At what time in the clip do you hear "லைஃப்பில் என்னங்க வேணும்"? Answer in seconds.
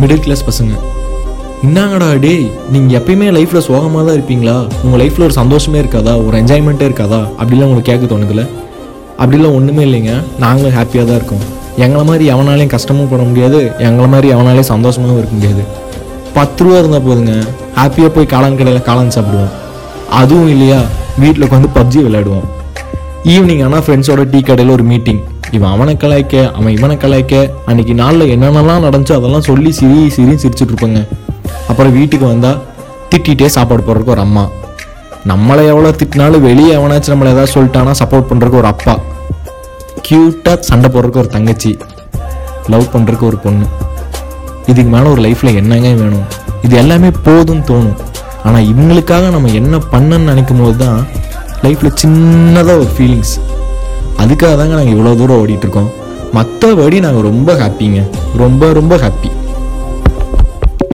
45.26-46.26